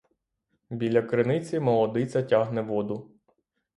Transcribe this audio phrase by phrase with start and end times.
[0.69, 3.11] Біля криниці молодиця тягне воду.